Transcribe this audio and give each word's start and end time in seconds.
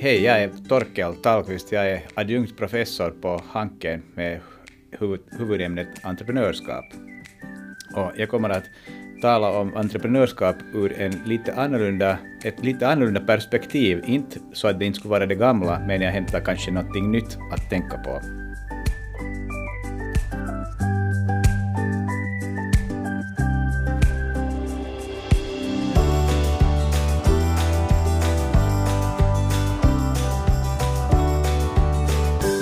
Hej, 0.00 0.24
jag 0.24 0.42
är 0.42 0.50
Torkel 0.68 1.14
Tallqvist. 1.14 1.72
Jag 1.72 1.90
är 1.90 2.02
adjunkt 2.14 2.56
professor 2.56 3.10
på 3.10 3.42
Hanken 3.48 4.02
med 4.14 4.40
huvud, 4.90 5.20
huvudämnet 5.38 5.88
entreprenörskap. 6.02 6.84
Och 7.94 8.12
jag 8.16 8.28
kommer 8.28 8.50
att 8.50 8.64
tala 9.22 9.50
om 9.50 9.76
entreprenörskap 9.76 10.56
ur 10.74 11.00
en 11.00 11.12
lite 11.26 11.54
annorlunda, 11.54 12.18
ett 12.44 12.64
lite 12.64 12.88
annorlunda 12.88 13.20
perspektiv. 13.20 14.02
Inte 14.06 14.38
så 14.52 14.68
att 14.68 14.78
det 14.78 14.84
inte 14.84 14.98
skulle 14.98 15.10
vara 15.10 15.26
det 15.26 15.34
gamla, 15.34 15.78
men 15.86 16.00
jag 16.00 16.12
hämtar 16.12 16.40
kanske 16.40 16.70
någonting 16.70 17.10
nytt 17.10 17.38
att 17.52 17.70
tänka 17.70 17.98
på. 17.98 18.20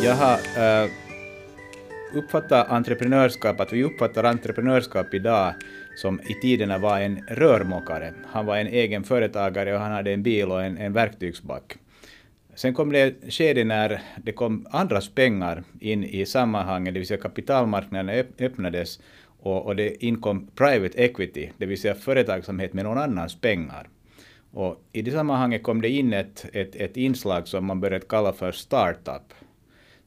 Jag 0.06 0.14
har 0.14 0.38
uh, 0.84 0.90
uppfattat 2.14 2.70
entreprenörskap, 2.70 3.60
att 3.60 3.72
vi 3.72 3.84
uppfattar 3.84 4.24
entreprenörskap 4.24 5.14
idag 5.14 5.54
som 5.96 6.20
i 6.20 6.34
tiderna 6.42 6.78
var 6.78 7.00
en 7.00 7.24
rörmokare. 7.28 8.12
Han 8.26 8.46
var 8.46 8.56
en 8.56 8.66
egen 8.66 9.04
företagare 9.04 9.74
och 9.74 9.80
han 9.80 9.92
hade 9.92 10.12
en 10.12 10.22
bil 10.22 10.50
och 10.50 10.64
en, 10.64 10.78
en 10.78 10.92
verktygsback. 10.92 11.76
Sen 12.54 12.74
kom 12.74 12.92
det 12.92 13.00
ett 13.00 13.32
skede 13.32 13.64
när 13.64 14.02
det 14.16 14.32
kom 14.32 14.66
andras 14.70 15.08
pengar 15.08 15.64
in 15.80 16.04
i 16.04 16.26
sammanhanget, 16.26 16.94
det 16.94 17.00
vill 17.00 17.08
säga 17.08 17.20
kapitalmarknaden 17.20 18.24
öppnades 18.38 19.00
och, 19.40 19.66
och 19.66 19.76
det 19.76 20.04
inkom 20.04 20.46
private 20.46 20.98
equity, 20.98 21.50
det 21.58 21.66
vill 21.66 21.80
säga 21.80 21.94
företagsamhet 21.94 22.72
med 22.72 22.84
någon 22.84 22.98
annans 22.98 23.40
pengar. 23.40 23.88
Och 24.52 24.84
I 24.92 25.02
det 25.02 25.10
sammanhanget 25.10 25.62
kom 25.62 25.80
det 25.80 25.88
in 25.88 26.12
ett, 26.12 26.46
ett, 26.52 26.76
ett 26.76 26.96
inslag 26.96 27.48
som 27.48 27.64
man 27.64 27.80
började 27.80 28.06
kalla 28.06 28.32
för 28.32 28.52
startup. 28.52 29.32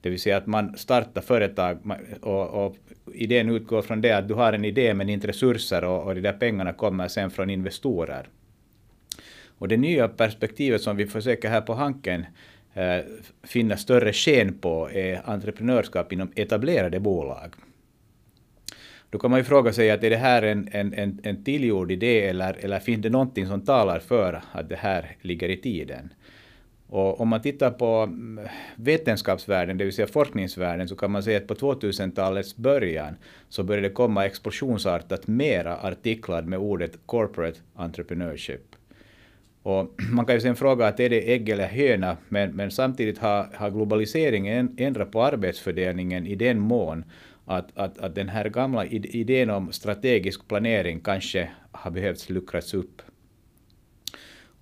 Det 0.01 0.09
vill 0.09 0.19
säga 0.19 0.37
att 0.37 0.47
man 0.47 0.77
startar 0.77 1.21
företag 1.21 1.77
och, 2.21 2.65
och 2.65 2.75
idén 3.13 3.49
utgår 3.49 3.81
från 3.81 4.01
det 4.01 4.11
att 4.11 4.27
du 4.27 4.33
har 4.33 4.53
en 4.53 4.65
idé 4.65 4.93
men 4.93 5.09
inte 5.09 5.27
resurser 5.27 5.83
och, 5.83 6.03
och 6.03 6.15
de 6.15 6.21
där 6.21 6.33
pengarna 6.33 6.73
kommer 6.73 7.07
sen 7.07 7.31
från 7.31 7.49
investorer. 7.49 8.27
Och 9.57 9.67
det 9.67 9.77
nya 9.77 10.07
perspektivet 10.07 10.81
som 10.81 10.97
vi 10.97 11.07
försöker 11.07 11.49
här 11.49 11.61
på 11.61 11.73
Hanken 11.73 12.25
eh, 12.73 12.99
finna 13.43 13.77
större 13.77 14.13
sken 14.13 14.53
på 14.53 14.89
är 14.91 15.29
entreprenörskap 15.29 16.13
inom 16.13 16.31
etablerade 16.35 16.99
bolag. 16.99 17.53
Då 19.09 19.19
kan 19.19 19.31
man 19.31 19.39
ju 19.39 19.43
fråga 19.43 19.73
sig 19.73 19.91
att 19.91 20.03
är 20.03 20.09
det 20.09 20.15
här 20.15 20.41
en, 20.41 20.69
en, 20.71 20.93
en, 20.93 21.19
en 21.23 21.43
tillgjord 21.43 21.91
idé 21.91 22.25
eller, 22.25 22.57
eller 22.59 22.79
finns 22.79 23.01
det 23.01 23.09
någonting 23.09 23.47
som 23.47 23.61
talar 23.61 23.99
för 23.99 24.41
att 24.51 24.69
det 24.69 24.75
här 24.75 25.15
ligger 25.21 25.49
i 25.49 25.57
tiden? 25.57 26.13
Och 26.89 27.21
om 27.21 27.27
man 27.27 27.41
tittar 27.41 27.71
på 27.71 27.85
mm, 27.85 28.47
vetenskapsvärlden, 28.75 29.77
det 29.77 29.83
vill 29.83 29.93
säga 29.93 30.07
forskningsvärlden, 30.07 30.87
så 30.87 30.95
kan 30.95 31.11
man 31.11 31.23
säga 31.23 31.37
att 31.37 31.47
på 31.47 31.53
2000-talets 31.53 32.55
början 32.55 33.15
så 33.49 33.63
började 33.63 33.87
det 33.87 33.93
komma 33.93 34.25
explosionsartat 34.25 35.27
mera 35.27 35.77
artiklar 35.77 36.41
med 36.41 36.59
ordet 36.59 36.99
corporate 37.05 37.59
entrepreneurship. 37.75 38.75
Och 39.63 39.95
man 40.11 40.25
kan 40.25 40.35
ju 40.35 40.41
sen 40.41 40.55
fråga 40.55 40.87
att 40.87 40.99
är 40.99 41.09
det 41.09 41.33
ägg 41.33 41.49
eller 41.49 41.67
höna, 41.67 42.17
men, 42.29 42.51
men 42.51 42.71
samtidigt 42.71 43.17
har, 43.17 43.47
har 43.53 43.69
globaliseringen 43.69 44.75
ändrat 44.77 45.11
på 45.11 45.23
arbetsfördelningen 45.23 46.27
i 46.27 46.35
den 46.35 46.59
mån 46.59 47.03
att, 47.45 47.77
att, 47.77 47.97
att 47.97 48.15
den 48.15 48.29
här 48.29 48.49
gamla 48.49 48.85
idén 48.85 49.49
om 49.49 49.71
strategisk 49.71 50.47
planering 50.47 50.99
kanske 50.99 51.49
har 51.71 51.91
behövt 51.91 52.29
luckras 52.29 52.73
upp. 52.73 53.01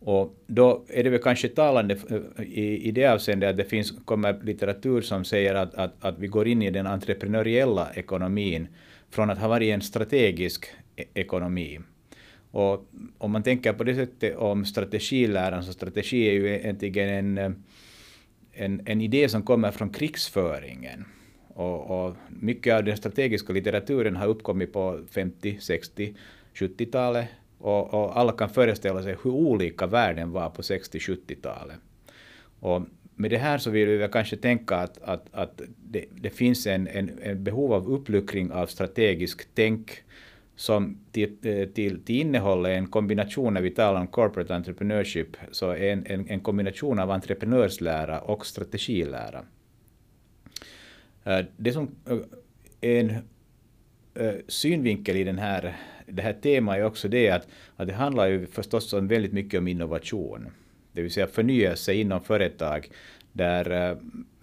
Och 0.07 0.35
då 0.47 0.85
är 0.89 1.03
det 1.03 1.09
väl 1.09 1.21
kanske 1.21 1.47
talande 1.47 1.97
eh, 2.09 2.43
i, 2.43 2.87
i 2.87 2.91
det 2.91 3.05
avseendet 3.05 3.49
att 3.49 3.57
det 3.57 3.65
finns, 3.65 3.91
kommer 4.05 4.39
litteratur 4.43 5.01
som 5.01 5.25
säger 5.25 5.55
att, 5.55 5.75
att, 5.75 5.93
att 5.99 6.19
vi 6.19 6.27
går 6.27 6.47
in 6.47 6.61
i 6.61 6.71
den 6.71 6.87
entreprenöriella 6.87 7.91
ekonomin 7.93 8.67
från 9.09 9.29
att 9.29 9.37
ha 9.37 9.47
varit 9.47 9.73
en 9.73 9.81
strategisk 9.81 10.65
e-, 10.95 11.03
ekonomi. 11.13 11.79
Och 12.51 12.87
om 13.17 13.31
man 13.31 13.43
tänker 13.43 13.73
på 13.73 13.83
det 13.83 13.95
sättet 13.95 14.37
om 14.37 14.65
strategiläran, 14.65 15.63
så 15.63 15.73
strategi 15.73 16.29
är 16.29 16.33
ju 16.33 16.47
egentligen 16.47 17.09
en, 17.09 17.37
eh, 17.37 17.51
en, 18.53 18.81
en 18.85 19.01
idé 19.01 19.29
som 19.29 19.43
kommer 19.43 19.71
från 19.71 19.89
krigsföringen. 19.89 21.05
Och, 21.47 22.07
och 22.07 22.15
mycket 22.29 22.73
av 22.73 22.83
den 22.83 22.97
strategiska 22.97 23.53
litteraturen 23.53 24.15
har 24.15 24.27
uppkommit 24.27 24.73
på 24.73 24.99
50, 25.11 25.57
60, 25.59 26.15
70-talet 26.53 27.27
och, 27.59 27.93
och, 27.93 28.17
alla 28.19 28.31
kan 28.31 28.49
föreställa 28.49 29.03
sig 29.03 29.17
hur 29.23 29.31
olika 29.31 29.87
världen 29.87 30.31
var 30.31 30.49
på 30.49 30.61
60-70-talet. 30.61 31.77
Och 32.59 32.81
med 33.15 33.31
det 33.31 33.37
här 33.37 33.57
så 33.57 33.69
vill 33.69 33.87
vi 33.87 34.07
kanske 34.11 34.37
tänka 34.37 34.75
att, 34.75 34.97
att, 35.01 35.25
att 35.31 35.61
det, 35.77 36.05
det 36.11 36.29
finns 36.29 36.67
en, 36.67 36.87
en, 36.87 37.19
en, 37.21 37.43
behov 37.43 37.73
av 37.73 37.87
uppluckring 37.87 38.51
av 38.51 38.67
strategiskt 38.67 39.49
tänk 39.53 40.03
som 40.55 40.97
till, 41.11 41.37
eh, 41.41 41.67
till, 41.67 42.03
till 42.03 42.15
innehållet 42.15 42.77
en 42.77 42.87
kombination, 42.87 43.53
när 43.53 43.61
vi 43.61 43.71
talar 43.71 44.01
om 44.01 44.07
corporate 44.07 44.55
entrepreneurship, 44.55 45.37
så 45.51 45.71
en, 45.73 46.05
en, 46.05 46.29
en 46.29 46.39
kombination 46.39 46.99
av 46.99 47.11
entreprenörslära 47.11 48.21
och 48.21 48.45
strategilära. 48.45 49.45
Eh, 51.23 51.45
det 51.57 51.73
som 51.73 51.95
är 52.81 52.99
en 52.99 53.13
synvinkel 54.47 55.15
i 55.15 55.23
den 55.23 55.37
här 55.37 55.77
det 56.07 56.21
här 56.21 56.33
temat 56.33 56.77
är 56.77 56.83
också 56.83 57.07
det 57.07 57.29
att, 57.29 57.47
att 57.75 57.87
det 57.87 57.93
handlar 57.93 58.27
ju 58.27 58.47
förstås 58.47 58.93
om 58.93 59.07
väldigt 59.07 59.33
mycket 59.33 59.57
om 59.57 59.67
innovation. 59.67 60.47
Det 60.91 61.01
vill 61.01 61.11
säga 61.11 61.27
förnyelse 61.27 61.93
inom 61.93 62.23
företag 62.23 62.89
där 63.31 63.89
eh, 63.89 63.97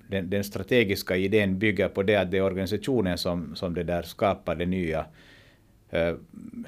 den, 0.08 0.30
den, 0.30 0.44
strategiska 0.44 1.16
idén 1.16 1.58
bygger 1.58 1.88
på 1.88 2.02
det 2.02 2.16
att 2.16 2.30
det 2.30 2.38
är 2.38 2.42
organisationen 2.42 3.18
som, 3.18 3.56
som 3.56 3.74
det 3.74 3.82
där 3.82 4.02
skapar 4.02 4.54
det 4.54 4.66
nya. 4.66 5.06
Eh, 5.90 6.14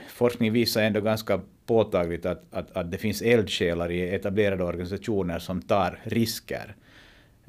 forskning 0.09 0.53
visar 0.53 0.83
ändå 0.83 1.01
ganska 1.01 1.41
påtagligt 1.67 2.27
att, 2.27 2.43
att, 2.51 2.77
att 2.77 2.91
det 2.91 2.99
finns 2.99 3.23
eldsjälar 3.23 3.91
i 3.91 4.15
etablerade 4.15 4.65
organisationer 4.65 5.39
som 5.39 5.63
tar 5.63 5.99
risker. 6.03 6.77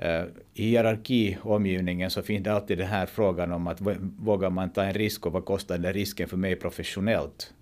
Uh, 0.04 0.26
I 0.54 0.64
hierarkiomgivningen 0.64 2.10
så 2.10 2.22
finns 2.22 2.44
det 2.44 2.54
alltid 2.54 2.78
den 2.78 2.88
här 2.88 3.06
frågan 3.06 3.52
om 3.52 3.68
att 3.68 3.82
vågar 4.20 4.50
man 4.50 4.70
ta 4.70 4.84
en 4.84 4.94
risk 4.94 5.26
och 5.26 5.32
vad 5.32 5.46
kostar 5.46 5.78
den 5.78 5.94
risken 5.94 6.28
för 6.28 6.38
mig 6.38 6.56
professionellt? 6.56 7.54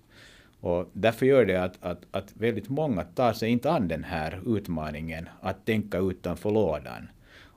Och 0.60 0.90
därför 0.92 1.26
gör 1.26 1.44
det 1.44 1.62
att, 1.62 1.78
att, 1.80 2.02
att 2.10 2.32
väldigt 2.34 2.68
många 2.68 3.02
tar 3.04 3.32
sig 3.32 3.50
inte 3.50 3.70
an 3.70 3.88
den 3.88 4.04
här 4.04 4.40
utmaningen 4.46 5.28
att 5.40 5.66
tänka 5.66 5.98
utanför 5.98 6.50
lådan. 6.50 7.08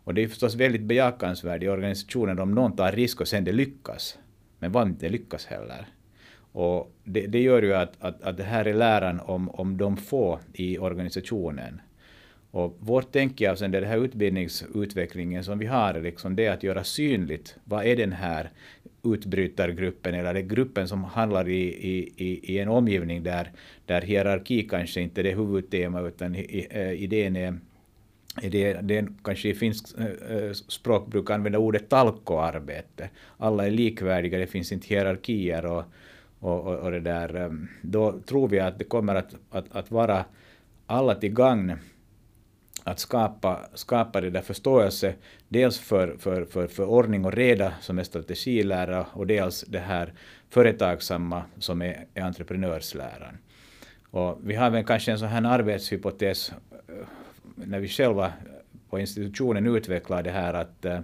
Och 0.10 0.14
det 0.14 0.24
är 0.24 0.28
förstås 0.28 0.56
väldigt 0.56 0.82
bejakansvärt 0.82 1.64
i 1.64 1.70
organisationen 1.70 2.40
om 2.40 2.56
någon 2.56 2.76
tar 2.76 2.92
risk 2.92 3.22
och 3.22 3.28
sen 3.28 3.44
det 3.44 3.52
lyckas. 3.52 4.18
Men 4.60 4.72
vad 4.72 4.88
inte 4.88 5.10
lyckas 5.10 5.46
heller. 5.46 5.88
Och 6.52 6.92
det, 7.04 7.28
det 7.28 7.42
gör 7.42 7.62
ju 7.62 7.74
att, 7.74 7.94
att, 8.00 8.22
att 8.22 8.38
det 8.38 8.44
här 8.44 8.66
är 8.66 8.74
läran 8.74 9.20
om, 9.20 9.50
om 9.50 9.78
de 9.78 9.98
få 9.98 10.40
i 10.54 10.78
organisationen. 10.78 11.82
Och 12.52 12.78
vårt 12.80 13.12
tänk 13.12 13.42
är 13.42 13.50
alltså 13.50 13.66
avseende 13.66 13.80
den 13.80 13.90
här 13.90 13.98
utbildningsutvecklingen 13.98 15.44
som 15.44 15.60
vi 15.60 15.66
har, 15.66 15.94
liksom 15.94 16.36
det 16.36 16.48
att 16.48 16.64
göra 16.64 16.84
synligt 16.84 17.56
vad 17.64 17.86
är 17.86 17.96
den 17.96 18.12
här 18.12 18.50
utbrytargruppen 19.04 20.14
eller 20.14 20.34
den 20.34 20.48
gruppen 20.48 20.88
som 20.88 21.04
handlar 21.04 21.50
i, 21.50 21.64
i, 22.18 22.54
i 22.54 22.60
en 22.60 22.70
omgivning 22.70 23.24
där, 23.24 23.52
där 23.86 24.02
hierarki 24.02 24.68
kanske 24.68 25.02
inte 25.02 25.22
är 25.22 25.24
det 25.24 25.36
huvudtema 25.36 26.02
utan 26.02 26.36
eh, 26.36 26.92
idén 26.92 27.36
är 27.36 27.60
det, 28.42 28.74
det 28.81 29.08
kanske 29.24 29.50
i 29.50 29.54
finskt 29.54 30.00
eh, 30.00 30.38
eh, 30.38 30.52
språkbruk 30.52 31.30
använder 31.30 31.60
ordet 31.60 31.90
talkoarbete. 31.90 33.10
Alla 33.38 33.68
är 33.68 33.72
likvärdiga, 33.72 34.40
det 34.40 34.48
finns 34.48 34.72
inte 34.72 34.88
hierarkier 34.88 35.66
och, 35.66 35.84
och, 36.40 36.68
och, 36.68 36.76
och 36.76 36.92
det 36.92 37.00
där. 37.00 37.58
Då 37.81 38.20
tror 38.20 38.48
vi 38.48 38.60
att 38.60 38.80
det 38.80 38.86
kommer 38.86 39.16
att, 39.16 39.36
att, 39.50 39.66
att 39.72 39.92
vara 39.92 40.25
alla 40.86 41.16
till 41.16 41.34
gagn 41.34 41.74
att 42.89 43.00
skapa, 43.00 43.59
skapa 43.74 44.21
det 44.21 44.30
där 44.30 44.41
förståelse, 44.41 45.13
dels 45.47 45.80
för, 45.80 46.15
för, 46.19 46.45
för, 46.45 46.68
för 46.68 46.86
ordning 46.86 47.25
och 47.25 47.33
reda 47.33 47.74
som 47.81 48.00
är 48.00 48.03
strategilära 48.03 49.06
och 49.13 49.27
dels 49.27 49.62
det 49.68 49.80
här 49.80 50.13
företagsamma 50.50 51.44
som 51.59 51.81
är, 51.81 52.06
är 52.13 52.21
entreprenörsläran. 52.21 53.38
Och 54.12 54.39
vi 54.44 54.56
har 54.56 54.69
väl 54.69 54.83
kanske 54.86 55.12
en 55.12 55.19
sån 55.19 55.27
här 55.27 55.45
arbetshypotes 55.45 56.51
eh, 56.71 56.95
när 57.56 57.80
vi 57.80 57.88
själva 57.88 58.33
på 58.89 59.00
institutionen 59.00 59.75
utvecklar 59.75 60.24
det 60.24 60.31
här 60.31 60.53
att, 60.53 60.86
eh, 60.86 61.00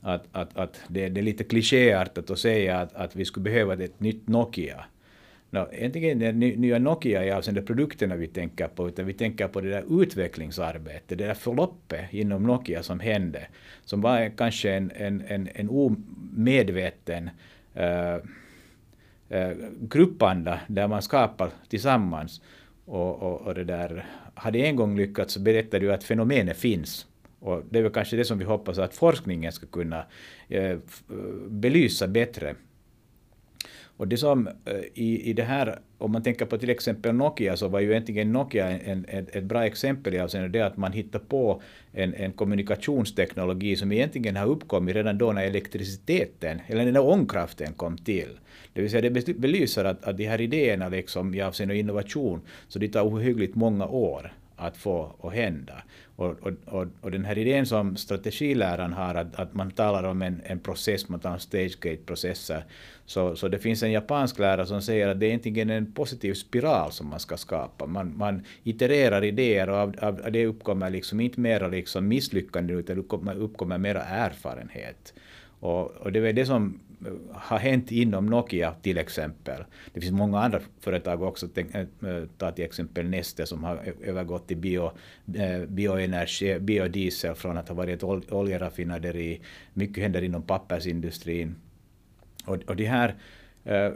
att, 0.00 0.24
att, 0.32 0.56
att 0.56 0.80
det, 0.88 1.08
det 1.08 1.20
är 1.20 1.24
lite 1.24 1.44
klichéartat 1.44 2.30
att 2.30 2.38
säga 2.38 2.78
att, 2.78 2.94
att 2.94 3.16
vi 3.16 3.24
skulle 3.24 3.44
behöva 3.44 3.74
ett 3.74 4.00
nytt 4.00 4.28
Nokia. 4.28 4.84
No, 5.52 5.68
egentligen 5.72 6.18
det 6.18 6.32
nya 6.32 6.78
Nokia 6.78 7.24
i 7.24 7.30
avseende 7.30 7.62
produkterna 7.62 8.16
vi 8.16 8.26
tänker 8.26 8.68
på, 8.68 8.88
utan 8.88 9.06
vi 9.06 9.12
tänker 9.12 9.48
på 9.48 9.60
det 9.60 9.70
där 9.70 10.02
utvecklingsarbetet, 10.02 11.18
det 11.18 11.24
där 11.24 11.34
förloppet 11.34 12.12
inom 12.12 12.42
Nokia 12.42 12.82
som 12.82 13.00
hände, 13.00 13.46
som 13.84 14.00
var 14.00 14.36
kanske 14.36 14.72
en, 14.72 14.92
en, 14.94 15.24
en, 15.28 15.48
en 15.54 15.68
omedveten 15.70 17.30
uh, 17.76 18.16
uh, 19.38 19.56
gruppanda 19.80 20.60
där 20.68 20.88
man 20.88 21.02
skapar 21.02 21.50
tillsammans. 21.68 22.40
Och, 22.84 23.22
och, 23.22 23.40
och 23.40 23.54
det 23.54 23.64
där, 23.64 24.06
hade 24.34 24.58
en 24.58 24.76
gång 24.76 24.96
lyckats 24.96 25.34
så 25.34 25.40
berättar 25.40 25.80
du 25.80 25.92
att 25.92 26.04
fenomenet 26.04 26.56
finns. 26.56 27.06
Och 27.40 27.62
det 27.70 27.78
är 27.78 27.82
väl 27.82 27.92
kanske 27.92 28.16
det 28.16 28.24
som 28.24 28.38
vi 28.38 28.44
hoppas 28.44 28.78
att 28.78 28.94
forskningen 28.94 29.52
ska 29.52 29.66
kunna 29.66 30.04
eh, 30.48 30.70
eh 30.70 30.78
belysa 31.48 32.08
bättre. 32.08 32.54
Och 34.00 34.08
det 34.08 34.16
som 34.16 34.46
eh, 34.46 34.74
i, 34.94 35.30
i 35.30 35.32
det 35.32 35.42
här, 35.42 35.78
om 35.98 36.12
man 36.12 36.22
tänker 36.22 36.46
på 36.46 36.58
till 36.58 36.70
exempel 36.70 37.14
Nokia, 37.14 37.56
så 37.56 37.68
var 37.68 37.80
ju 37.80 37.90
egentligen 37.90 38.32
Nokia 38.32 38.68
en, 38.68 39.04
en, 39.08 39.26
ett 39.32 39.44
bra 39.44 39.66
exempel 39.66 40.14
i 40.14 40.20
avseende 40.20 40.48
det 40.48 40.66
att 40.66 40.76
man 40.76 40.92
hittar 40.92 41.18
på 41.18 41.62
en, 41.92 42.14
en 42.14 42.32
kommunikationsteknologi 42.32 43.76
som 43.76 43.92
egentligen 43.92 44.36
har 44.36 44.46
uppkommit 44.46 44.94
redan 44.94 45.18
då 45.18 45.32
när 45.32 45.44
elektriciteten, 45.44 46.60
eller 46.66 46.92
när 46.92 47.04
ångkraften 47.04 47.72
kom 47.72 47.98
till. 47.98 48.38
Det 48.72 48.80
vill 48.82 48.90
säga 48.90 49.10
det 49.10 49.38
belyser 49.38 49.84
att, 49.84 50.04
att 50.04 50.16
de 50.16 50.26
här 50.26 50.40
idéerna 50.40 50.88
liksom, 50.88 51.34
i 51.34 51.42
avseende 51.42 51.76
innovation, 51.76 52.40
så 52.68 52.78
det 52.78 52.88
tar 52.88 53.02
ohyggligt 53.02 53.54
många 53.54 53.86
år 53.86 54.32
att 54.56 54.76
få 54.76 55.12
att 55.22 55.32
hända. 55.32 55.82
Och, 56.20 56.36
och, 56.40 56.52
och, 56.66 56.86
och, 57.00 57.10
den 57.10 57.24
här 57.24 57.38
idén 57.38 57.66
som 57.66 57.96
strategiläraren 57.96 58.92
har, 58.92 59.14
att, 59.14 59.36
att 59.36 59.54
man 59.54 59.70
talar 59.70 60.04
om 60.04 60.22
en, 60.22 60.40
en 60.44 60.58
process, 60.58 61.08
man 61.08 61.20
talar 61.20 61.34
om 61.34 61.40
stage-gate-processer, 61.40 62.64
så, 63.06 63.36
så 63.36 63.48
det 63.48 63.58
finns 63.58 63.82
en 63.82 63.92
japansk 63.92 64.38
lärare 64.38 64.66
som 64.66 64.82
säger 64.82 65.08
att 65.08 65.20
det 65.20 65.26
är 65.26 65.28
egentligen 65.28 65.70
en 65.70 65.92
positiv 65.92 66.34
spiral 66.34 66.92
som 66.92 67.06
man 67.06 67.20
ska 67.20 67.36
skapa. 67.36 67.86
Man, 67.86 68.16
man 68.16 68.42
itererar 68.64 69.24
idéer 69.24 69.70
och 69.70 69.76
av, 69.76 69.96
av 70.02 70.32
det 70.32 70.46
uppkommer 70.46 70.90
liksom 70.90 71.20
inte 71.20 71.40
mera 71.40 71.68
liksom 71.68 72.08
misslyckanden 72.08 72.78
utan 72.78 72.98
uppkommer, 72.98 73.34
uppkommer 73.34 73.78
mera 73.78 74.02
erfarenhet. 74.02 75.14
Och, 75.60 75.90
och 75.90 76.12
det 76.12 76.28
är 76.28 76.32
det 76.32 76.46
som 76.46 76.80
har 77.32 77.58
hänt 77.58 77.90
inom 77.90 78.26
Nokia 78.26 78.74
till 78.82 78.98
exempel. 78.98 79.64
Det 79.92 80.00
finns 80.00 80.12
många 80.12 80.38
andra 80.38 80.60
företag 80.80 81.22
också, 81.22 81.48
eh, 81.56 81.86
ta 82.38 82.52
till 82.52 82.64
exempel 82.64 83.08
Neste 83.08 83.46
som 83.46 83.64
har 83.64 83.94
övergått 84.02 84.48
till 84.48 84.56
bio, 84.56 84.90
eh, 85.34 85.60
bioenergi, 85.68 86.58
biodiesel 86.60 87.34
från 87.34 87.56
att 87.56 87.68
ha 87.68 87.74
varit 87.74 88.02
ett 88.02 88.32
oljeraffinaderi. 88.32 89.40
Mycket 89.74 90.02
händer 90.02 90.22
inom 90.22 90.42
pappersindustrin. 90.42 91.54
Och, 92.44 92.56
och 92.56 92.76
de 92.76 92.84
här 92.84 93.14
äh, 93.64 93.92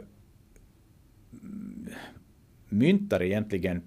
myntar 2.69 3.23
egentligen 3.23 3.81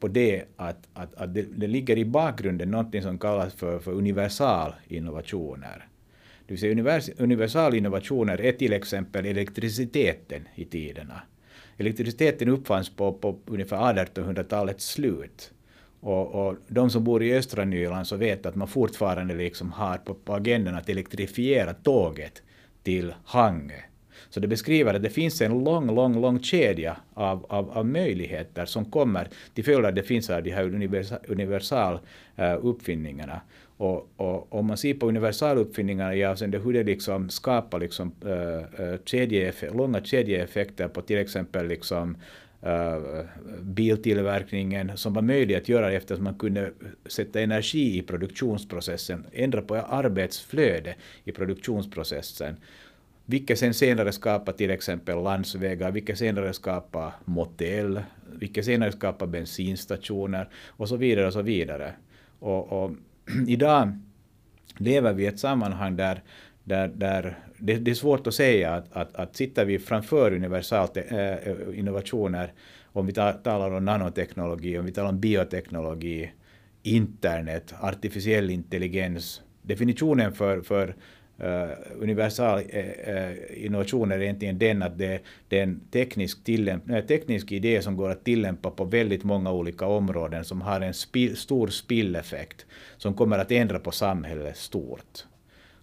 på 0.00 0.08
det 0.08 0.44
att, 0.56 0.88
att, 0.92 1.14
att 1.14 1.34
det, 1.34 1.42
det 1.42 1.66
ligger 1.66 1.98
i 1.98 2.04
bakgrunden 2.04 2.70
någonting 2.70 3.02
som 3.02 3.18
kallas 3.18 3.54
för, 3.54 3.78
för 3.78 3.92
universal 3.92 4.72
innovationer. 4.88 5.88
Det 6.48 6.54
vill 6.54 6.60
säga 6.60 7.14
universalinnovationer 7.18 8.40
är 8.40 8.52
till 8.52 8.72
exempel 8.72 9.26
elektriciteten 9.26 10.48
i 10.54 10.64
tiderna. 10.64 11.22
Elektriciteten 11.76 12.48
uppfanns 12.48 12.96
på, 12.96 13.12
på 13.12 13.38
ungefär 13.46 13.76
1800-talets 13.76 14.86
slut. 14.86 15.52
Och, 16.00 16.46
och, 16.46 16.56
de 16.68 16.90
som 16.90 17.04
bor 17.04 17.22
i 17.22 17.34
östra 17.34 17.64
Nyland 17.64 18.06
så 18.06 18.16
vet 18.16 18.46
att 18.46 18.54
man 18.54 18.68
fortfarande 18.68 19.34
liksom 19.34 19.72
har 19.72 19.96
på, 19.96 20.14
på 20.14 20.34
agendan 20.34 20.74
att 20.74 20.88
elektrifiera 20.88 21.74
tåget 21.74 22.42
till 22.82 23.14
Hangö. 23.24 23.80
Så 24.30 24.40
det 24.40 24.48
beskriver 24.48 24.94
att 24.94 25.02
det 25.02 25.10
finns 25.10 25.40
en 25.40 25.64
lång, 25.64 25.94
lång, 25.94 26.20
lång 26.20 26.42
kedja 26.42 26.96
av, 27.14 27.46
av, 27.48 27.70
av 27.70 27.86
möjligheter 27.86 28.66
som 28.66 28.90
kommer 28.90 29.28
till 29.54 29.64
följd 29.64 29.78
av 29.78 29.86
att 29.86 29.94
det 29.94 30.02
finns 30.02 30.28
här 30.28 30.42
de 30.42 30.50
här 30.50 30.64
universal, 30.64 31.18
universal 31.28 31.98
uh, 32.38 32.56
uppfinningarna. 32.62 33.40
Och, 33.78 34.10
och 34.16 34.54
om 34.54 34.66
man 34.66 34.76
ser 34.76 34.94
på 34.94 35.08
universaluppfinningarna 35.08 36.14
i 36.14 36.24
avseende 36.24 36.58
hur 36.58 36.72
det 36.72 36.82
liksom 36.82 37.30
skapar 37.30 37.80
liksom, 37.80 38.12
eh, 38.24 38.84
eh, 38.86 38.92
äh, 38.92 38.98
kedjeeff 39.04 39.64
långa 39.74 40.04
kedjeeffekter 40.04 40.88
på 40.88 41.02
till 41.02 41.18
exempel 41.18 41.66
liksom, 41.66 42.16
äh, 42.62 43.24
biltillverkningen 43.60 44.96
som 44.96 45.14
var 45.14 45.22
möjlig 45.22 45.54
att 45.54 45.68
göra 45.68 45.92
eftersom 45.92 46.24
man 46.24 46.38
kunde 46.38 46.72
sätta 47.06 47.40
energi 47.40 47.98
i 47.98 48.02
produktionsprocessen, 48.02 49.26
ändra 49.32 49.62
på 49.62 49.76
arbetsflöde 49.76 50.94
i 51.24 51.32
produktionsprocessen. 51.32 52.56
Vilket 53.26 53.58
sen 53.58 53.74
senare 53.74 54.12
skapar 54.12 54.52
till 54.52 54.70
exempel 54.70 55.22
landsvägar, 55.22 55.90
vilket 55.90 56.18
senare 56.18 56.52
skapar 56.52 57.12
motell, 57.24 58.00
vilket 58.38 58.64
senare 58.64 58.92
skapar 58.92 59.26
bensinstationer 59.26 60.48
och 60.66 60.88
så 60.88 60.96
vidare 60.96 61.26
och 61.26 61.32
så 61.32 61.42
vidare. 61.42 61.92
Och, 62.38 62.72
och 62.72 62.90
idag 63.46 63.98
lever 64.76 65.12
vi 65.12 65.22
i 65.22 65.26
ett 65.26 65.38
sammanhang 65.38 65.96
där, 65.96 66.22
där, 66.64 66.88
där 66.88 67.38
det, 67.58 67.74
det, 67.76 67.90
är 67.90 67.94
svårt 67.94 68.26
att 68.26 68.34
säga 68.34 68.74
att, 68.74 68.92
att, 68.92 69.16
att 69.16 69.36
sitter 69.36 69.64
vi 69.64 69.78
framför 69.78 70.32
universalt 70.32 70.96
äh, 70.96 71.78
innovationer, 71.78 72.52
om 72.92 73.06
vi 73.06 73.12
talar 73.12 73.70
om 73.70 73.84
nanoteknologi, 73.84 74.78
om 74.78 74.86
vi 74.86 74.92
talar 74.92 75.08
om 75.08 75.20
bioteknologi, 75.20 76.32
internet, 76.82 77.74
artificiell 77.80 78.50
intelligens, 78.50 79.42
definitionen 79.62 80.32
för, 80.32 80.60
för 80.60 80.96
Eh, 81.40 81.70
universal 82.00 82.58
uh, 82.58 83.64
innovation 83.64 84.12
är 84.12 84.22
egentligen 84.22 84.58
den 84.58 84.82
att 84.82 84.98
det, 84.98 85.20
det 85.48 85.58
är 85.58 85.62
en 85.62 85.80
teknisk, 85.90 86.44
tillämp 86.44 87.08
teknisk 87.08 87.52
idé 87.52 87.82
som 87.82 87.96
går 87.96 88.10
att 88.10 88.24
tillämpa 88.24 88.70
på 88.70 88.84
väldigt 88.84 89.24
många 89.24 89.52
olika 89.52 89.86
områden 89.86 90.44
som 90.44 90.60
har 90.60 90.80
en 90.80 90.94
spil, 90.94 91.36
stor 91.36 91.68
spilleffekt 91.68 92.66
som 92.96 93.14
kommer 93.14 93.38
att 93.38 93.52
ändra 93.52 93.78
på 93.78 93.90
samhället 93.90 94.56
stort. 94.56 95.24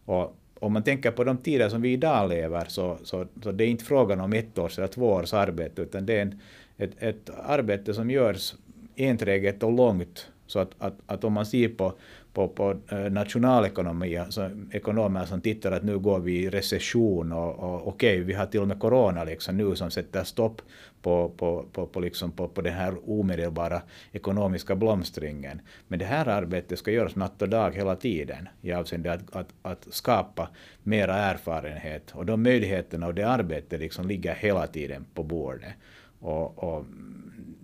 Och 0.05 0.37
om 0.59 0.73
man 0.73 0.83
tänker 0.83 1.11
på 1.11 1.23
de 1.23 1.37
tider 1.37 1.69
som 1.69 1.81
vi 1.81 1.93
idag 1.93 2.29
lever 2.29 2.65
så, 2.67 2.97
så, 3.03 3.25
så 3.43 3.51
det 3.51 3.63
är 3.63 3.67
inte 3.67 3.85
frågan 3.85 4.21
om 4.21 4.33
ett 4.33 4.57
års 4.57 4.77
eller 4.77 4.87
två 4.87 5.07
års 5.07 5.33
arbete 5.33 5.81
utan 5.81 6.05
det 6.05 6.13
är 6.13 6.21
en, 6.21 6.39
ett, 6.77 6.91
ett 6.99 7.29
arbete 7.43 7.93
som 7.93 8.11
görs 8.11 8.55
enträget 8.95 9.63
och 9.63 9.71
långt 9.71 10.27
så 10.47 10.59
att, 10.59 10.71
att, 10.77 10.95
att 11.05 11.23
om 11.23 11.33
man 11.33 11.45
ser 11.45 11.69
på, 11.69 11.93
på, 12.35 12.47
på 12.47 12.75
eh, 12.89 13.11
nationalekonomi, 13.11 14.17
alltså 14.17 14.49
ekonomer 14.71 15.25
som 15.25 15.41
tittar 15.41 15.71
att 15.71 15.83
nu 15.83 15.99
går 15.99 16.19
vi 16.19 16.43
i 16.43 16.49
recession 16.49 17.31
och, 17.31 17.59
och 17.59 17.87
okej, 17.87 18.15
okay, 18.15 18.23
vi 18.23 18.33
har 18.33 18.45
till 18.45 18.59
och 18.59 18.67
med 18.67 18.79
corona 18.79 19.23
liksom 19.23 19.57
nu 19.57 19.75
som 19.75 19.91
sätter 19.91 20.23
stopp 20.23 20.61
på, 21.01 21.29
på, 21.37 21.65
på, 21.71 21.85
på, 21.87 21.99
liksom 21.99 22.31
på, 22.31 22.47
på 22.47 22.61
den 22.61 22.73
här 22.73 23.09
omedelbara 23.09 23.81
ekonomiska 24.11 24.75
blomstringen. 24.75 25.61
Men 25.87 25.99
det 25.99 26.05
här 26.05 26.27
arbetet 26.27 26.79
ska 26.79 26.91
göras 26.91 27.15
natt 27.15 27.41
och 27.41 27.49
dag 27.49 27.75
hela 27.75 27.95
tiden 27.95 28.49
i 28.61 28.73
avseende 28.73 29.13
att, 29.13 29.35
att, 29.35 29.53
att 29.61 29.87
skapa 29.89 30.49
mera 30.83 31.15
erfarenhet 31.15 32.11
och 32.11 32.25
de 32.25 32.43
möjligheterna 32.43 33.07
och 33.07 33.13
det 33.13 33.27
arbetet 33.27 33.79
liksom 33.79 34.07
ligger 34.07 34.35
hela 34.35 34.67
tiden 34.67 35.05
på 35.13 35.23
bordet. 35.23 35.73
Och, 36.19 36.63
och 36.63 36.85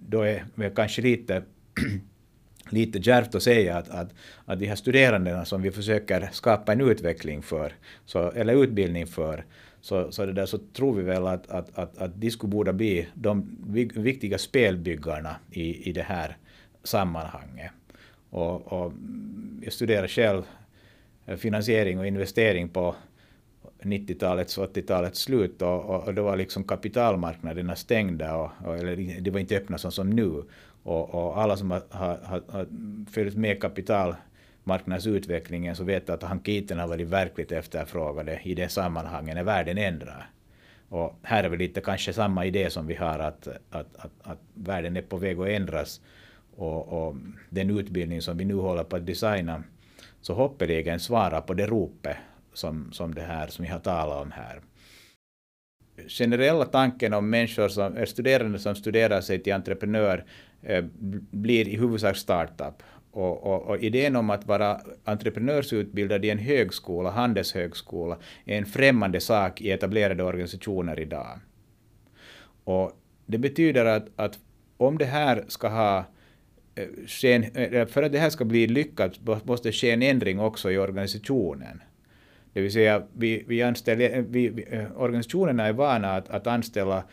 då 0.08 0.22
är 0.22 0.46
vi 0.56 0.72
kanske 0.76 1.02
lite 1.02 1.44
lite 2.72 3.00
djärvt 3.00 3.36
att 3.36 3.44
säga 3.44 3.78
att, 3.78 3.90
att, 3.90 4.14
att 4.46 4.60
de 4.60 4.66
här 4.66 4.76
studerandena 4.76 5.46
som 5.46 5.62
vi 5.62 5.72
försöker 5.72 6.30
skapa 6.32 6.72
en 6.72 6.82
utveckling 6.82 7.42
för, 7.42 7.74
så, 8.06 8.32
eller 8.32 8.64
utbildning 8.64 9.08
för, 9.08 9.46
så, 9.82 10.12
så, 10.12 10.26
det 10.26 10.34
där, 10.34 10.46
så 10.46 10.58
tror 10.58 10.96
vi 10.96 11.04
väl 11.04 11.28
att, 11.28 11.50
att, 11.50 11.80
att, 11.80 11.98
att 11.98 12.22
de 12.22 12.32
skulle 12.32 12.52
borde 12.52 12.74
bli 12.74 13.08
de 13.14 13.58
viktiga 13.96 14.38
spelbyggarna 14.38 15.36
i, 15.52 15.90
i 15.90 15.94
det 15.94 16.04
här 16.04 16.38
sammanhanget. 16.84 17.72
Och, 18.30 18.74
och 18.74 18.94
jag 19.64 19.74
studerar 19.74 20.08
själv 20.08 20.44
finansiering 21.38 22.00
och 22.00 22.08
investering 22.08 22.70
på 22.70 22.96
90-talets, 23.82 24.58
och 24.58 24.76
80-talets 24.76 25.20
slut 25.20 25.62
och, 25.62 25.86
och, 25.86 26.04
och, 26.08 26.14
då 26.14 26.24
var 26.24 26.38
liksom 26.38 26.64
kapitalmarknaderna 26.64 27.76
stängda, 27.76 28.36
och, 28.36 28.52
och, 28.66 28.78
eller 28.78 29.22
de 29.22 29.32
var 29.32 29.40
inte 29.40 29.58
öppna 29.58 29.78
som, 29.78 29.92
som 29.92 30.10
nu. 30.10 30.44
Och, 30.84 31.16
och 31.16 31.42
alla 31.42 31.58
som 31.58 31.72
har, 31.72 31.84
har, 31.90 32.44
har 32.48 32.68
följt 33.12 33.36
med 33.36 33.62
kapitalmarknadsutvecklingen 33.62 35.76
så 35.76 35.84
vet 35.84 36.10
att 36.10 36.24
hankiten 36.24 36.80
har 36.80 36.88
varit 36.88 37.08
verkligt 37.08 37.52
efterfrågade 37.52 38.40
i 38.44 38.56
det 38.56 38.70
sammanhanget 38.70 39.36
när 39.36 39.44
världen 39.44 39.78
ändrar. 39.78 40.30
Och 40.90 41.20
här 41.24 41.44
är 41.44 41.50
väl 41.50 41.60
lite 41.60 41.82
kanske 41.82 42.14
samma 42.14 42.46
idé 42.46 42.70
som 42.70 42.88
vi 42.88 42.96
har 42.96 43.20
att, 43.20 43.48
att, 43.70 43.96
att, 43.96 44.12
att 44.22 44.40
världen 44.54 44.98
är 44.98 45.02
på 45.02 45.18
väg 45.18 45.40
att 45.40 45.48
ändras 45.48 46.02
och, 46.56 47.08
och, 47.08 47.16
den 47.50 47.80
utbildning 47.80 48.22
som 48.22 48.38
vi 48.38 48.46
nu 48.46 48.56
håller 48.56 48.84
på 48.84 48.96
att 48.96 49.06
designa 49.06 49.64
så 50.22 50.34
hoppeligen 50.34 51.00
svarar 51.00 51.42
på 51.42 51.54
det 51.54 51.68
ropet 51.68 52.18
som, 52.54 52.92
som 52.92 53.16
det 53.16 53.22
här 53.22 53.48
som 53.48 53.66
vi 53.66 53.72
har 53.72 53.80
talat 53.80 54.22
om 54.22 54.32
här 54.32 54.62
generella 56.08 56.66
tanken 56.66 57.14
om 57.14 57.30
människor 57.30 57.68
som, 57.68 57.98
är 57.98 58.06
studerande 58.06 58.60
som 58.60 58.76
studerar 58.76 59.22
sig 59.22 59.40
till 59.40 59.54
entreprenör 59.54 60.26
Eh, 60.64 60.84
blir 61.32 61.68
i 61.68 61.78
huvudsak 61.78 62.18
startup. 62.18 62.84
Och, 63.12 63.44
och, 63.44 63.62
och, 63.62 63.78
idén 63.80 64.16
om 64.16 64.30
att 64.30 64.46
vara 64.46 64.82
entreprenörsutbildad 65.04 66.26
i 66.26 66.30
en 66.30 66.38
högskola, 66.38 67.10
handelshögskola, 67.10 68.18
är 68.46 68.58
en 68.58 68.66
främmande 68.66 69.20
sak 69.20 69.62
i 69.62 69.72
etablerade 69.72 70.24
organisationer 70.24 71.00
idag. 71.00 71.40
Och 72.64 72.92
det 73.26 73.38
betyder 73.38 73.86
att, 73.86 74.08
att 74.16 74.40
om 74.78 74.98
det 74.98 75.06
här 75.06 75.46
ska 75.48 75.68
ha 75.68 76.06
eh, 76.76 77.34
eh, 77.56 77.88
för 77.88 78.04
att 78.04 78.12
det 78.12 78.20
här 78.20 78.30
ska 78.30 78.46
bli 78.46 78.68
lyckat 78.68 79.20
måste 79.46 79.70
det 79.70 79.74
ske 79.74 79.92
en 79.92 80.02
ändring 80.02 80.40
också 80.40 80.72
i 80.72 80.78
organisationen. 80.78 81.82
Det 82.54 82.62
vill 82.62 82.72
säga, 82.72 83.04
vi, 83.14 83.44
vi 83.48 83.62
anställer, 83.62 84.22
vi, 84.22 84.50
vi, 84.50 84.88
organisationerna 84.96 85.68
är 85.68 85.74
vana 85.74 86.16
att, 86.16 86.30
att 86.30 86.48
anställa 86.48 87.04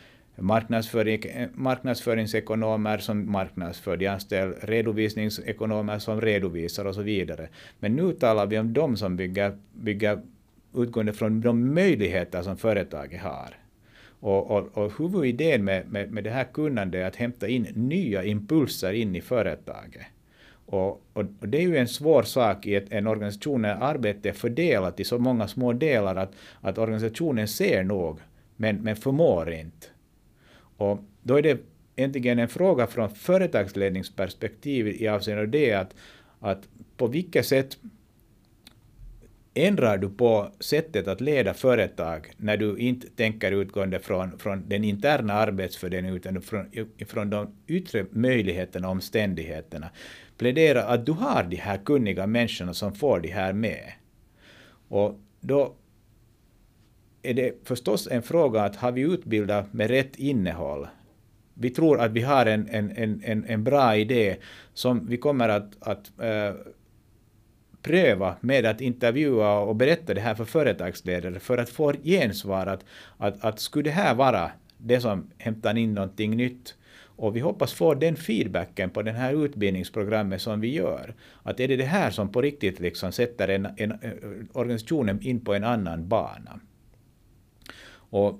marknadsföring, 0.41 1.23
eh, 1.23 1.49
marknadsföringsekonomer 1.53 2.97
som 2.97 3.31
marknadsför, 3.31 3.97
de 3.97 4.07
anställer 4.07 4.55
redovisningsekonomer 4.61 5.99
som 5.99 6.21
redovisar 6.21 6.85
och 6.85 6.95
så 6.95 7.01
vidare. 7.01 7.47
Men 7.79 7.95
nu 7.95 8.13
talar 8.13 8.45
vi 8.45 8.59
om 8.59 8.73
de 8.73 8.97
som 8.97 9.15
bygger, 9.15 9.57
bygger 9.73 10.21
utgående 10.75 11.13
från 11.13 11.41
de 11.41 11.73
möjligheter 11.73 12.41
som 12.41 12.57
företaget 12.57 13.21
har. 13.21 13.55
Och, 14.19 14.51
och, 14.51 14.77
och 14.77 14.93
huvudidén 14.99 15.63
med, 15.63 15.91
med, 15.91 16.11
med 16.11 16.23
det 16.23 16.29
här 16.29 16.43
kunnandet 16.53 17.01
är 17.01 17.05
att 17.05 17.15
hämta 17.15 17.47
in 17.47 17.67
nya 17.73 18.23
impulser 18.23 18.93
in 18.93 19.15
i 19.15 19.21
företaget. 19.21 20.05
Och, 20.65 20.89
och, 21.13 21.25
och, 21.39 21.49
det 21.49 21.57
är 21.57 21.61
ju 21.61 21.77
en 21.77 21.87
svår 21.87 22.23
sak 22.23 22.65
i 22.65 22.75
ett, 22.75 22.91
en 22.91 23.07
organisation 23.07 23.61
när 23.61 23.75
arbetet 23.75 24.25
är 24.25 24.31
fördelat 24.31 24.99
i 24.99 25.03
så 25.03 25.19
många 25.19 25.47
små 25.47 25.73
delar 25.73 26.15
att, 26.15 26.31
att 26.61 26.77
organisationen 26.77 27.47
ser 27.47 27.83
nog, 27.83 28.19
men, 28.55 28.75
men 28.75 28.95
förmår 28.95 29.51
inte. 29.51 29.87
Och 30.79 30.99
då 31.23 31.35
är 31.35 31.41
det 31.41 31.57
egentligen 31.95 32.39
en 32.39 32.47
fråga 32.47 32.87
från 32.87 33.15
företagsledningsperspektiv 33.15 34.87
i 34.87 35.07
avseende 35.07 35.47
det 35.47 35.73
att, 35.73 35.95
att 36.39 36.67
på 36.97 37.07
vilket 37.07 37.45
sätt 37.45 37.77
ändrar 39.53 39.97
du 39.97 40.09
på 40.09 40.51
sättet 40.59 41.07
att 41.07 41.21
leda 41.21 41.53
företag 41.53 42.31
när 42.37 42.57
du 42.57 42.77
inte 42.77 43.07
tänker 43.07 43.51
utgående 43.51 43.99
från, 43.99 44.39
från 44.39 44.69
den 44.69 44.83
interna 44.83 45.33
arbetsfördelningen 45.33 46.15
utan 46.15 46.41
från, 46.41 46.71
från 47.07 47.29
de 47.29 47.55
yttre 47.67 48.05
möjligheterna 48.11 48.87
och 48.87 48.91
omständigheterna. 48.91 49.89
Plädera 50.37 50.83
att 50.83 51.05
du 51.05 51.11
har 51.11 51.43
de 51.43 51.55
här 51.55 51.77
kunniga 51.77 52.27
människorna 52.27 52.73
som 52.73 52.95
får 52.95 53.19
det 53.19 53.31
här 53.31 53.53
med. 53.53 53.93
Och 54.87 55.19
då 55.39 55.75
är 57.23 57.33
det 57.33 57.67
förstås 57.67 58.07
en 58.11 58.21
fråga 58.21 58.61
att 58.61 58.75
har 58.75 58.91
vi 58.91 59.01
utbildat 59.01 59.73
med 59.73 59.89
rätt 59.89 60.15
innehåll? 60.15 60.87
Vi 61.53 61.69
tror 61.69 61.99
att 62.01 62.11
vi 62.11 62.21
har 62.21 62.45
en, 62.45 62.67
en, 62.69 62.91
en, 63.23 63.45
en 63.47 63.63
bra 63.63 63.95
idé 63.95 64.37
som 64.73 65.07
vi 65.07 65.17
kommer 65.17 65.49
att, 65.49 65.71
att 65.79 66.11
äh, 66.19 66.53
pröva 67.81 68.35
med 68.41 68.65
att 68.65 68.81
intervjua 68.81 69.59
och 69.59 69.75
berätta 69.75 70.13
det 70.13 70.21
här 70.21 70.35
för 70.35 70.45
företagsledare 70.45 71.39
för 71.39 71.57
att 71.57 71.69
få 71.69 71.93
gensvar 72.03 72.67
att, 72.67 72.85
att, 73.17 73.43
att 73.43 73.59
skulle 73.59 73.83
det 73.83 73.93
här 73.93 74.15
vara 74.15 74.51
det 74.77 75.01
som 75.01 75.29
hämtar 75.37 75.77
in 75.77 75.93
någonting 75.93 76.37
nytt 76.37 76.75
och 77.19 77.35
vi 77.35 77.39
hoppas 77.39 77.73
få 77.73 77.93
den 77.93 78.15
feedbacken 78.15 78.89
på 78.89 79.01
det 79.01 79.11
här 79.11 79.45
utbildningsprogrammet 79.45 80.41
som 80.41 80.61
vi 80.61 80.73
gör. 80.73 81.15
Att 81.43 81.59
är 81.59 81.67
det 81.67 81.75
det 81.75 81.83
här 81.83 82.11
som 82.11 82.31
på 82.31 82.41
riktigt 82.41 82.79
liksom 82.79 83.11
sätter 83.11 83.47
en, 83.47 83.67
en, 83.77 83.91
eh, 83.91 84.11
organisationen 84.53 85.21
in 85.21 85.39
på 85.39 85.53
en 85.53 85.63
annan 85.63 86.07
bana. 86.07 86.59
Och, 88.09 88.39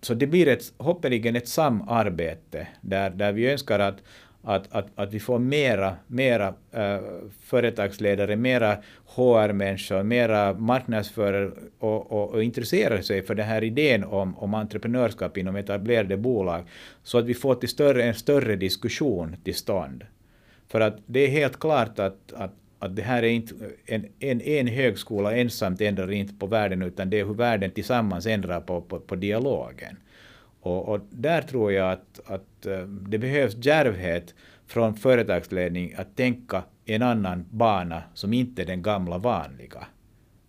så 0.00 0.14
det 0.14 0.26
blir 0.26 0.48
ett, 0.48 0.72
hoppeligen 0.78 1.36
ett 1.36 1.48
samarbete 1.48 2.68
där, 2.80 3.10
där 3.10 3.32
vi 3.32 3.50
önskar 3.50 3.78
att, 3.78 3.96
att, 4.42 4.72
att, 4.72 4.86
att 4.94 5.14
vi 5.14 5.20
får 5.20 5.38
mera, 5.38 5.96
mera 6.06 6.54
äh, 6.72 6.98
företagsledare, 7.40 8.36
mera 8.36 8.76
HR-människor, 9.06 10.02
mera 10.02 10.54
marknadsförare 10.54 11.50
och, 11.78 12.12
och, 12.12 12.30
och 12.34 12.42
intresserar 12.42 13.00
sig 13.00 13.22
för 13.22 13.34
den 13.34 13.46
här 13.46 13.64
idén 13.64 14.04
om, 14.04 14.38
om 14.38 14.54
entreprenörskap 14.54 15.36
inom 15.36 15.56
etablerade 15.56 16.16
bolag, 16.16 16.64
så 17.02 17.18
att 17.18 17.24
vi 17.24 17.34
får 17.34 17.54
till 17.54 17.68
större, 17.68 18.04
en 18.04 18.14
större 18.14 18.56
diskussion 18.56 19.36
till 19.44 19.54
stånd. 19.54 20.04
För 20.68 20.80
att 20.80 20.96
det 21.06 21.20
är 21.20 21.28
helt 21.28 21.60
klart 21.60 21.98
att, 21.98 22.32
att, 22.32 22.54
att 22.86 22.96
det 22.96 23.02
här 23.02 23.22
är 23.22 23.28
inte 23.28 23.54
en, 23.86 24.06
en, 24.18 24.40
en 24.40 24.66
högskola 24.66 25.36
ensamt 25.36 25.80
ändrar 25.80 26.12
inte 26.12 26.34
på 26.34 26.46
världen, 26.46 26.82
utan 26.82 27.10
det 27.10 27.20
är 27.20 27.24
hur 27.24 27.34
världen 27.34 27.70
tillsammans 27.70 28.26
ändrar 28.26 28.60
på, 28.60 28.80
på, 28.80 29.00
på 29.00 29.16
dialogen. 29.16 29.96
Och, 30.60 30.88
och, 30.88 31.00
där 31.10 31.42
tror 31.42 31.72
jag 31.72 31.92
att, 31.92 32.20
att 32.26 32.66
eh, 32.66 32.80
det 32.86 33.18
behövs 33.18 33.56
djärvhet 33.56 34.34
från 34.66 34.94
företagsledning 34.94 35.94
att 35.96 36.16
tänka 36.16 36.62
en 36.84 37.02
annan 37.02 37.44
bana 37.50 38.02
som 38.14 38.32
inte 38.32 38.62
är 38.62 38.66
den 38.66 38.82
gamla 38.82 39.18
vanliga. 39.18 39.86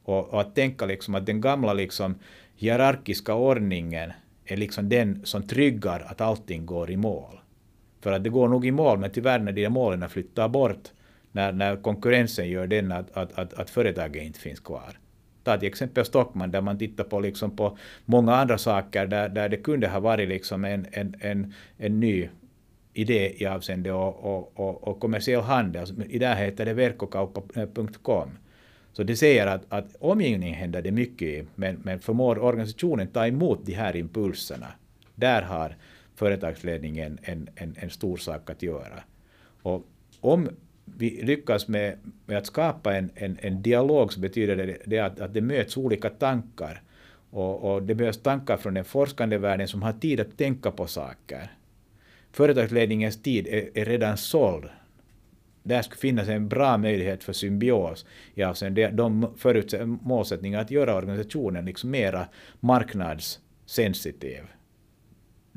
Och, 0.04 0.30
och 0.30 0.42
att 0.42 0.56
tänka 0.56 0.86
liksom 0.86 1.16
att 1.16 1.26
den 1.26 1.42
gamla 1.42 1.74
liksom 1.74 2.16
hierarkiska 2.56 3.34
ordningen 3.34 4.12
är 4.46 4.58
liksom 4.58 4.90
den 4.90 5.26
som 5.26 5.48
tryggar 5.48 6.06
att 6.08 6.22
allting 6.22 6.66
går 6.66 6.92
i 6.92 6.98
mål. 6.98 7.40
För 8.02 8.12
att 8.12 8.24
det 8.24 8.30
går 8.30 8.48
nog 8.48 8.66
i 8.66 8.72
mål, 8.72 8.98
men 8.98 9.12
tyvärr 9.12 9.40
när 9.40 9.52
de 9.52 9.70
målen 9.70 10.10
flyttar 10.10 10.50
bort, 10.50 10.92
när, 11.32 11.52
när 11.52 11.76
konkurrensen 11.76 12.50
gör 12.50 12.68
den 12.68 12.92
att, 12.92 13.18
att, 13.18 13.40
att, 13.40 13.54
att 13.54 13.70
företaget 13.70 14.24
inte 14.24 14.40
finns 14.40 14.60
kvar. 14.60 15.00
Ta 15.44 15.58
till 15.58 15.68
exempel 15.68 16.06
Stockman 16.06 16.52
där 16.52 16.62
man 16.62 16.78
tittar 16.78 17.04
på, 17.04 17.20
liksom 17.20 17.56
på 17.56 17.78
många 18.06 18.36
andra 18.36 18.58
saker 18.58 19.08
där, 19.08 19.30
där 19.30 19.50
det 19.50 19.58
kunde 19.58 19.88
ha 19.88 20.00
varit 20.00 20.30
liksom 20.30 20.66
en, 20.66 20.86
en, 20.92 21.16
en, 21.20 21.54
en 21.78 22.00
ny 22.00 22.30
idé 22.94 23.44
i 23.44 23.46
avseende 23.46 23.92
och, 23.92 24.24
och, 24.24 24.60
och, 24.60 24.88
och 24.88 25.00
kommersiell 25.00 25.42
handel. 25.42 25.80
Alltså, 25.80 25.96
I 26.10 26.20
det 26.20 26.28
här 26.28 26.46
heter 26.46 26.66
det 26.66 26.74
verkkokauppa.com. 26.74 28.30
Så 28.94 29.04
det 29.04 29.16
säger 29.16 29.48
att, 29.48 29.66
att 29.70 29.96
omgivningen 30.00 30.56
händer 30.56 30.82
det 30.82 30.92
mycket 30.92 31.28
i, 31.28 31.46
men, 31.56 31.80
men 31.84 32.00
förmår 32.00 32.40
organisationen 32.40 33.08
ta 33.08 33.28
emot 33.28 33.66
de 33.66 33.74
här 33.74 33.96
impulserna. 33.96 34.68
Där 35.16 35.42
har 35.42 35.76
företagsledningen 36.16 37.20
en, 37.24 37.50
en, 37.56 37.76
en 37.80 37.90
stor 37.90 38.18
sak 38.18 38.50
att 38.50 38.64
göra. 38.64 39.04
Och 39.62 39.86
om 40.22 40.50
vi 40.98 41.22
lyckas 41.24 41.68
med, 41.68 41.98
med 42.26 42.38
att 42.38 42.46
skapa 42.46 42.96
en, 42.96 43.10
en, 43.16 43.38
en 43.42 43.62
dialog 43.62 44.14
så 44.14 44.20
betyder 44.20 44.56
det, 44.56 44.78
det 44.86 45.00
att, 45.00 45.20
att 45.20 45.34
det 45.34 45.42
möts 45.42 45.78
olika 45.78 46.10
tankar. 46.10 46.82
Och, 47.30 47.74
och 47.74 47.84
det 47.84 47.96
behövs 47.96 48.18
tankar 48.18 48.58
från 48.58 48.74
den 48.74 48.86
forskande 48.86 49.38
världen 49.38 49.68
som 49.68 49.82
har 49.82 49.94
tid 49.94 50.20
att 50.20 50.38
tänka 50.38 50.72
på 50.72 50.88
saker. 50.88 51.52
Företagsledningens 52.32 53.22
tid 53.22 53.48
är, 53.48 53.78
är 53.78 53.86
redan 53.86 54.18
såld. 54.18 54.70
Där 55.64 55.82
skulle 55.82 56.00
finnas 56.00 56.28
en 56.28 56.48
bra 56.48 56.78
möjlighet 56.78 57.24
för 57.24 57.34
symbios 57.34 58.06
i 58.36 58.44
avseende 58.44 58.90
de 58.90 59.34
målsättningar 60.02 60.62
att 60.62 60.72
göra 60.72 60.96
organisationen 60.96 61.66
liksom 61.66 61.92
mera 61.92 62.28
marknadssensitiv 62.60 64.42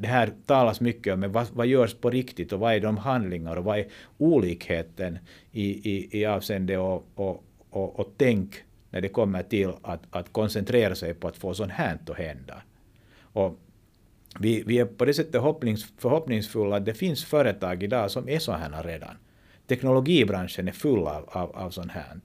det 0.01 0.09
här 0.09 0.33
talas 0.47 0.81
mycket 0.81 1.15
om 1.15 1.33
vad, 1.33 1.47
vad 1.53 1.67
görs 1.67 1.95
på 1.95 2.11
riktigt 2.11 2.53
och 2.53 2.61
vad 2.61 2.75
är 2.75 2.81
de 2.81 2.97
handlingar 2.97 3.57
och 3.57 3.65
vad 3.65 3.79
är 3.79 3.87
olikheten 4.19 5.19
i, 5.53 5.91
i, 5.91 6.21
i 6.21 6.27
avseende 6.27 6.79
och, 6.79 7.07
och, 7.15 7.45
och, 7.71 8.01
och 8.01 8.15
tänk 8.17 8.55
när 8.91 9.01
det 9.01 9.09
kommer 9.09 9.43
till 9.43 9.73
att, 9.83 10.03
att 10.11 10.33
koncentrera 10.33 10.95
sig 10.95 11.15
på 11.15 11.29
att 11.29 11.37
få 11.37 11.55
sånt 11.55 11.73
här 11.73 11.99
att 12.07 12.17
hända. 12.17 12.63
Och 13.21 13.59
vi, 14.41 14.63
vi 14.67 14.79
är 14.79 14.85
på 14.85 15.05
det 15.05 15.15
sättet 15.15 15.43
förhoppningsfulla 15.99 16.77
att 16.77 16.85
det 16.85 16.95
finns 16.95 17.25
företag 17.25 17.83
idag 17.83 18.11
som 18.11 18.29
är 18.29 18.39
så 18.39 18.53
här 18.53 18.83
redan. 18.83 19.17
Teknologibranschen 19.67 20.69
är 20.69 20.73
full 20.73 21.07
av, 21.07 21.29
av, 21.29 21.57
av 21.57 21.71
sånt 21.71 21.93
här. 21.93 22.21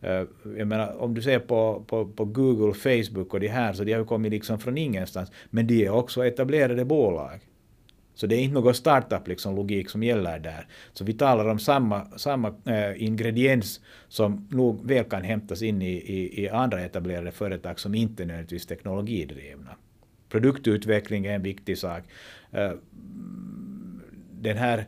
Eh, 0.00 0.22
jag 0.56 0.66
menar, 0.66 0.96
om 1.02 1.14
du 1.14 1.22
ser 1.22 1.38
på, 1.38 1.84
på, 1.86 2.06
på 2.06 2.24
Google, 2.24 2.74
Facebook 2.74 3.34
och 3.34 3.40
de 3.40 3.48
här, 3.48 3.72
så 3.72 3.84
de 3.84 3.92
har 3.92 4.00
ju 4.00 4.04
kommit 4.04 4.32
liksom 4.32 4.58
från 4.58 4.78
ingenstans. 4.78 5.32
Men 5.50 5.66
de 5.66 5.86
är 5.86 5.90
också 5.90 6.26
etablerade 6.26 6.84
bolag. 6.84 7.40
Så 8.14 8.26
det 8.26 8.36
är 8.36 8.40
inte 8.40 8.54
någon 8.54 8.74
startup 8.74 9.28
liksom 9.28 9.56
logik 9.56 9.90
som 9.90 10.02
gäller 10.02 10.38
där. 10.38 10.66
Så 10.92 11.04
vi 11.04 11.12
talar 11.12 11.48
om 11.48 11.58
samma, 11.58 12.18
samma 12.18 12.54
äh, 12.64 13.02
ingrediens 13.04 13.80
som 14.08 14.48
nog 14.50 14.86
väl 14.86 15.04
kan 15.04 15.22
hämtas 15.22 15.62
in 15.62 15.82
i, 15.82 15.92
i, 15.92 16.42
i 16.42 16.48
andra 16.48 16.80
etablerade 16.80 17.32
företag 17.32 17.80
som 17.80 17.94
inte 17.94 18.22
är 18.22 18.26
nödvändigtvis 18.26 18.66
teknologidrivna. 18.66 19.70
Produktutveckling 20.28 21.26
är 21.26 21.34
en 21.34 21.42
viktig 21.42 21.78
sak. 21.78 22.02
Äh, 22.50 22.72
den 24.40 24.56
här 24.56 24.86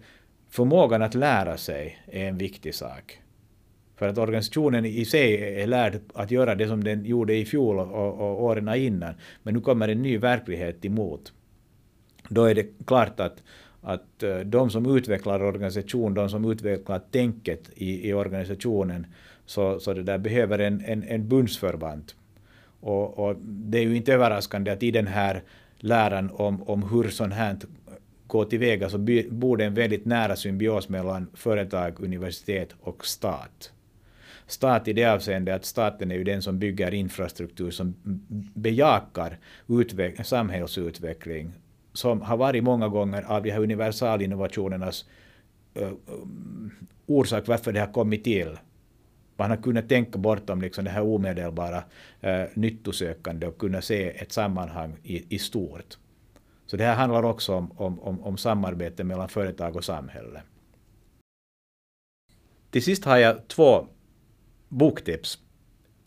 förmågan 0.51 1.03
att 1.03 1.15
lära 1.15 1.57
sig 1.57 1.99
är 2.07 2.29
en 2.29 2.39
viktig 2.39 2.75
sak. 2.75 3.22
För 4.03 4.09
att 4.09 4.19
organisationen 4.19 4.85
i 4.85 5.05
sig 5.05 5.35
är 5.63 5.67
lärd 5.67 6.01
att 6.15 6.31
göra 6.31 6.55
det 6.55 6.69
som 6.69 6.85
den 6.85 7.05
gjorde 7.05 7.35
i 7.35 7.45
fjol 7.45 7.79
och, 7.79 8.21
och 8.21 8.43
åren 8.43 8.75
innan. 8.75 9.15
Men 9.43 9.55
nu 9.55 9.61
kommer 9.61 9.89
en 9.89 10.03
ny 10.03 10.19
verklighet 10.19 10.85
emot. 10.85 11.33
Då 12.29 12.45
är 12.45 12.55
det 12.55 12.67
klart 12.87 13.21
att, 13.21 13.43
att 13.81 14.23
eh, 14.23 14.39
de 14.39 14.71
som 14.71 14.97
utvecklar 14.97 15.43
organisation, 15.43 16.15
de 16.15 16.29
som 16.29 16.51
utvecklar 16.51 17.01
tänket 17.11 17.71
i, 17.75 18.09
i 18.09 18.13
organisationen, 18.13 19.07
så, 19.47 19.81
så 19.81 19.95
det 19.95 20.03
där 20.03 20.19
behöver 20.19 20.59
en, 20.59 20.85
en, 20.85 21.03
en 21.03 21.29
bundsförvant. 21.29 22.15
Och, 22.81 23.19
och, 23.19 23.37
det 23.45 23.79
är 23.79 23.83
ju 23.83 23.97
inte 23.97 24.15
överraskande 24.15 24.71
att 24.71 24.83
i 24.83 24.91
den 24.91 25.07
här 25.07 25.43
läran 25.79 26.31
om, 26.31 26.63
om 26.63 26.83
hur 26.83 27.09
sånt 27.09 27.35
här 27.35 27.57
går 28.27 28.45
tillväga 28.45 28.89
så 28.89 28.99
borde 29.31 29.65
en 29.65 29.75
väldigt 29.75 30.05
nära 30.05 30.37
symbios 30.37 30.89
mellan 30.89 31.27
företag, 31.35 32.01
universitet 32.01 32.75
och 32.81 33.07
stat 33.07 33.73
stat 34.53 34.89
i 34.89 34.93
det 34.93 35.05
avseendet 35.05 35.55
att 35.55 35.65
staten 35.65 36.11
är 36.11 36.15
ju 36.15 36.25
den 36.25 36.43
som 36.43 36.59
bygger 36.59 36.95
infrastruktur 36.95 37.71
som 37.71 37.95
bejakar 38.55 39.39
utveck 39.69 40.27
samhällsutveckling 40.27 41.53
som 41.93 42.23
har 42.23 42.37
varit 42.37 42.65
många 42.65 42.89
gånger 42.89 43.23
av 43.23 43.43
de 43.43 43.51
här 43.51 43.61
universalinnovationernas 43.61 45.05
uh, 45.81 45.93
orsak 47.07 47.49
varför 47.49 47.73
det 47.73 47.81
har 47.81 47.93
kommit 47.93 48.25
till. 48.25 48.59
Man 49.37 49.51
har 49.51 49.57
kunnat 49.57 49.89
tänka 49.89 50.19
bortom 50.19 50.63
liksom 50.63 50.85
det 50.85 50.91
här 50.91 51.03
omedelbara 51.03 51.85
uh, 52.25 52.45
nyttosökande 52.55 53.47
och 53.47 53.59
kunna 53.59 53.83
se 53.83 54.09
ett 54.09 54.33
sammanhang 54.33 54.97
i, 55.03 55.35
i 55.35 55.39
stort. 55.39 55.99
Så 56.67 56.77
det 56.77 56.85
här 56.85 56.95
handlar 56.95 57.23
också 57.23 57.55
om, 57.55 57.73
om, 57.77 58.01
om, 58.01 58.23
om 58.23 58.37
samarbete 58.37 59.05
mellan 59.05 59.29
företag 59.29 59.77
och 59.77 59.85
samhälle. 59.85 60.43
Till 62.71 62.83
sist 62.83 63.05
har 63.05 63.17
jag 63.17 63.49
två 63.49 63.87
boktips. 64.73 65.39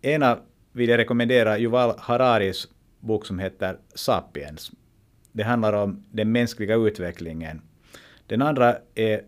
Ena 0.02 0.40
vill 0.72 0.90
jag 0.90 0.98
rekommendera 0.98 1.60
Yuval 1.60 1.94
Hararis 1.98 2.68
bok 3.00 3.26
som 3.26 3.40
heter 3.40 3.78
Sapiens. 3.96 4.72
Det 5.32 5.44
handlar 5.44 5.74
om 5.74 6.04
den 6.12 6.32
mänskliga 6.32 6.76
utvecklingen. 6.76 7.62
Den 8.28 8.42
andra 8.42 8.78
är 8.96 9.22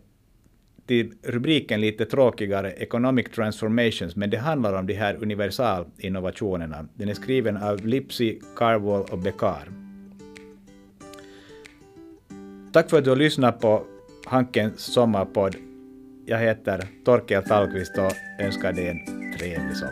till 0.86 1.12
rubriken 1.22 1.80
lite 1.80 2.06
tråkigare, 2.06 2.70
Economic 2.70 3.26
Transformations, 3.34 4.16
men 4.16 4.30
det 4.30 4.36
handlar 4.36 4.72
om 4.72 4.86
de 4.86 4.94
här 4.94 5.22
universalinnovationerna. 5.22 6.88
Den 6.94 7.08
är 7.08 7.14
skriven 7.14 7.56
av 7.56 7.86
Lipsy, 7.86 8.38
Carwall 8.56 9.02
och 9.10 9.18
Bekar. 9.18 9.68
Tack 12.72 12.90
för 12.90 12.98
att 12.98 13.04
du 13.04 13.10
har 13.10 13.16
lyssnat 13.16 13.60
på 13.60 13.84
Hankens 14.26 14.80
sommarpodd. 14.80 15.56
Jag 16.26 16.38
heter 16.38 16.88
Torkel 17.04 17.44
Tallqvist 17.44 17.98
och 17.98 18.12
önskar 18.44 18.72
dig 18.72 18.88
en 18.88 19.27
band 19.38 19.70
is 19.70 19.82